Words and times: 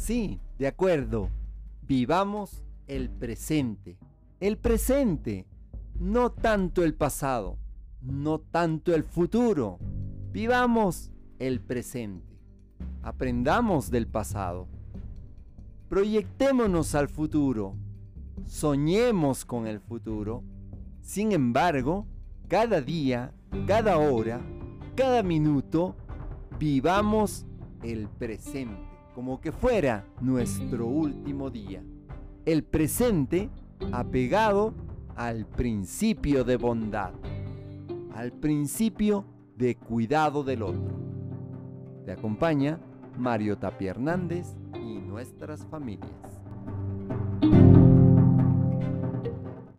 Sí, 0.00 0.40
de 0.58 0.66
acuerdo. 0.66 1.28
Vivamos 1.82 2.64
el 2.86 3.10
presente. 3.10 3.98
El 4.40 4.56
presente, 4.56 5.46
no 5.94 6.32
tanto 6.32 6.82
el 6.84 6.94
pasado, 6.94 7.58
no 8.00 8.38
tanto 8.38 8.94
el 8.94 9.04
futuro. 9.04 9.78
Vivamos 10.32 11.12
el 11.38 11.60
presente. 11.60 12.40
Aprendamos 13.02 13.90
del 13.90 14.06
pasado. 14.06 14.68
Proyectémonos 15.90 16.94
al 16.94 17.10
futuro. 17.10 17.74
Soñemos 18.46 19.44
con 19.44 19.66
el 19.66 19.80
futuro. 19.80 20.42
Sin 21.02 21.32
embargo, 21.32 22.06
cada 22.48 22.80
día, 22.80 23.34
cada 23.66 23.98
hora, 23.98 24.40
cada 24.96 25.22
minuto, 25.22 25.94
vivamos 26.58 27.44
el 27.82 28.08
presente 28.08 28.90
como 29.14 29.40
que 29.40 29.52
fuera 29.52 30.04
nuestro 30.20 30.86
último 30.86 31.50
día. 31.50 31.82
El 32.44 32.64
presente 32.64 33.50
apegado 33.92 34.74
al 35.16 35.46
principio 35.46 36.44
de 36.44 36.56
bondad, 36.56 37.12
al 38.14 38.32
principio 38.32 39.24
de 39.56 39.76
cuidado 39.76 40.42
del 40.42 40.62
otro. 40.62 40.98
Te 42.04 42.12
acompaña 42.12 42.78
Mario 43.18 43.58
Tapia 43.58 43.90
Hernández 43.90 44.56
y 44.74 44.98
nuestras 44.98 45.66
familias. 45.66 46.10